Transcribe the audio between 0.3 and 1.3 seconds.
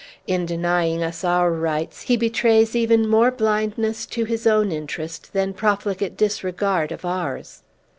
denying us